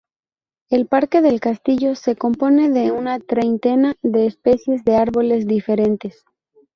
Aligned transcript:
El 0.71 0.87
parque 0.87 1.21
del 1.21 1.39
castillo 1.39 1.93
se 1.93 2.15
compone 2.15 2.71
de 2.71 2.89
una 2.89 3.19
treintena 3.19 3.97
de 4.01 4.25
especies 4.25 4.83
de 4.83 4.95
árboles 4.95 5.45
diferentes. 5.45 6.25